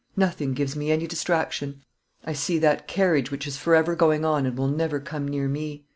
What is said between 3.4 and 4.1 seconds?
is forever